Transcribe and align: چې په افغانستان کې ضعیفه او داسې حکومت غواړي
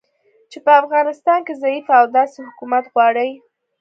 چې 0.51 0.57
په 0.65 0.71
افغانستان 0.81 1.39
کې 1.47 1.59
ضعیفه 1.61 1.93
او 1.99 2.05
داسې 2.17 2.37
حکومت 2.47 2.85
غواړي 2.93 3.29